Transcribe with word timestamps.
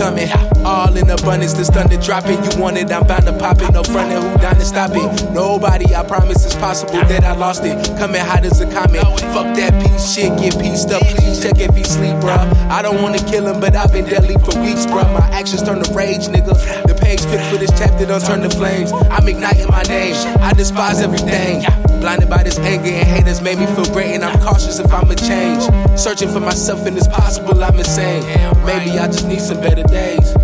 coming. 0.00 0.28
All 0.64 0.96
in 0.96 1.08
abundance, 1.08 1.54
this 1.54 1.68
thunder 1.68 1.96
dropping. 1.96 2.42
You 2.44 2.60
want 2.60 2.76
it, 2.76 2.90
I'm 2.90 3.06
bound 3.06 3.26
to 3.26 3.32
pop 3.32 3.60
it. 3.60 3.72
No 3.72 3.82
frontin', 3.82 4.20
who 4.20 4.38
down 4.38 4.56
to 4.56 4.64
stop 4.64 4.90
it? 4.94 5.30
Nobody, 5.32 5.94
I 5.94 6.04
promise 6.04 6.44
it's 6.44 6.54
possible 6.56 7.00
that 7.04 7.24
I 7.24 7.34
lost 7.34 7.64
it. 7.64 7.76
Coming 7.98 8.20
hot 8.20 8.44
as 8.44 8.60
a 8.60 8.66
comet. 8.66 9.02
Fuck 9.32 9.56
that 9.56 9.72
piece 9.82 10.14
shit, 10.14 10.36
get 10.38 10.58
pieced 10.60 10.90
up. 10.90 11.02
Please 11.02 11.42
check 11.42 11.58
if 11.58 11.74
he 11.74 11.84
sleep, 11.84 12.16
bruh. 12.16 12.52
I 12.70 12.82
don't 12.82 13.02
wanna 13.02 13.18
kill 13.18 13.46
him, 13.46 13.60
but 13.60 13.76
I've 13.76 13.92
been 13.92 14.06
deadly 14.06 14.34
for 14.34 14.58
weeks, 14.60 14.86
bruh. 14.86 15.08
My 15.12 15.26
actions 15.30 15.62
turn 15.62 15.82
to 15.82 15.94
rage, 15.94 16.26
nigga. 16.26 16.79
Page 17.26 17.46
for 17.50 17.58
this 17.58 17.70
chapter 17.78 18.06
don't 18.06 18.24
turn 18.24 18.40
to 18.42 18.50
flames. 18.50 18.92
I'm 18.92 19.28
igniting 19.28 19.68
my 19.68 19.82
name. 19.82 20.14
I 20.40 20.52
despise 20.52 21.00
everything. 21.00 21.64
Blinded 22.00 22.30
by 22.30 22.42
this 22.42 22.58
anger 22.58 22.88
and 22.88 23.06
haters 23.06 23.40
made 23.40 23.58
me 23.58 23.66
feel 23.66 23.84
great, 23.92 24.14
and 24.14 24.24
I'm 24.24 24.38
cautious 24.40 24.78
if 24.78 24.92
I'ma 24.92 25.14
change. 25.14 25.62
Searching 25.98 26.30
for 26.30 26.40
myself, 26.40 26.86
and 26.86 26.96
it's 26.96 27.08
possible 27.08 27.62
I'm 27.62 27.78
insane. 27.78 28.22
Maybe 28.64 28.98
I 28.98 29.06
just 29.06 29.26
need 29.26 29.40
some 29.40 29.60
better 29.60 29.82
days. 29.82 30.34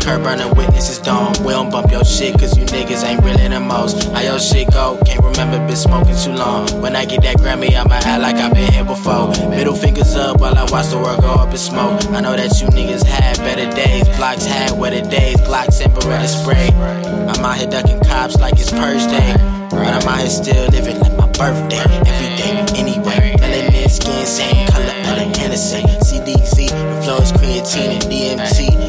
Curb 0.00 0.22
burning 0.22 0.54
witnesses 0.54 0.98
don't. 0.98 1.38
We 1.40 1.52
don't 1.52 1.70
bump 1.70 1.90
your 1.90 2.04
shit, 2.04 2.38
cause 2.38 2.56
you 2.56 2.64
niggas 2.64 3.04
ain't 3.04 3.22
really 3.22 3.48
the 3.48 3.60
most. 3.60 4.04
How 4.12 4.20
your 4.20 4.38
shit 4.38 4.72
go? 4.72 4.98
Can't 5.04 5.22
remember, 5.22 5.58
been 5.66 5.76
smoking 5.76 6.16
too 6.16 6.32
long. 6.32 6.68
When 6.80 6.96
I 6.96 7.04
get 7.04 7.22
that 7.22 7.36
Grammy, 7.36 7.74
I'ma 7.74 7.94
act 7.94 8.22
like 8.22 8.36
I've 8.36 8.54
been 8.54 8.72
here 8.72 8.84
before. 8.84 9.28
Middle 9.50 9.74
fingers 9.74 10.16
up 10.16 10.40
while 10.40 10.56
I 10.56 10.64
watch 10.70 10.88
the 10.88 10.98
world 10.98 11.20
go 11.20 11.34
up 11.34 11.50
in 11.50 11.58
smoke. 11.58 12.04
I 12.10 12.20
know 12.20 12.34
that 12.34 12.60
you 12.60 12.68
niggas 12.68 13.04
had 13.04 13.36
better 13.38 13.70
days. 13.76 14.08
Blocks 14.16 14.46
had 14.46 14.72
wetter 14.78 15.02
days. 15.08 15.36
Glocks 15.38 15.84
and 15.84 15.92
Beretta 15.92 16.28
spray. 16.28 16.68
I'm 17.28 17.44
out 17.44 17.56
here 17.58 17.68
ducking 17.68 18.00
cops 18.00 18.36
like 18.40 18.54
it's 18.54 18.70
purge 18.70 19.04
day. 19.06 19.34
But 19.70 19.86
I'm 19.86 20.08
out 20.08 20.20
here 20.20 20.30
still 20.30 20.68
living 20.70 20.98
like 21.00 21.16
my 21.16 21.26
birthday. 21.26 21.78
Every 21.78 22.30
day, 22.36 22.64
anyway. 22.74 23.36
Melanin 23.38 23.88
skin, 23.90 24.26
same 24.26 24.66
color, 24.68 24.92
other 25.06 25.28
innocent. 25.40 25.86
CDZ, 26.02 26.68
the 26.70 27.02
flow 27.02 27.18
is 27.18 27.32
creatine 27.32 28.00
and 28.00 28.04
DMT. 28.04 28.79